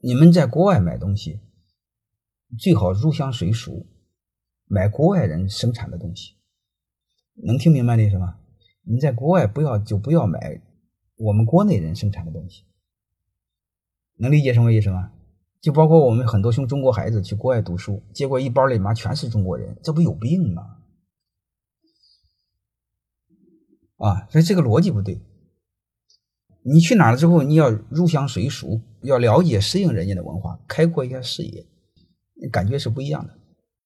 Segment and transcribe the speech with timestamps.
[0.00, 1.40] 你们在国外买东西，
[2.58, 3.86] 最好入乡随俗，
[4.66, 6.34] 买国外人生产的东西。
[7.34, 8.38] 能听明白的意思吗？
[8.82, 10.62] 你在国外不要就不要买
[11.16, 12.64] 我们国内人生产的东西。
[14.16, 15.12] 能理解什么意思吗？
[15.60, 20.76] 就包括我们很多兄中国孩子去国外读书，结果一包里妈全是中国人，这不有病吗？
[23.96, 25.20] 啊，所以这个逻辑不对。
[26.72, 31.64] 你去哪了之后，你要入乡随俗，要了解适应人家的文化，开阔一下视野，
[32.52, 33.37] 感觉是不一样的。